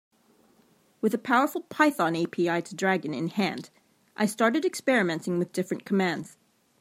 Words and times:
With 0.99 1.13
a 1.13 1.19
powerful 1.19 1.61
Python 1.61 2.15
API 2.15 2.63
to 2.63 2.73
Dragon 2.75 3.13
in 3.13 3.27
hand, 3.27 3.69
I 4.17 4.25
started 4.25 4.65
experimenting 4.65 5.37
with 5.37 5.51
different 5.51 5.85
commands. 5.85 6.39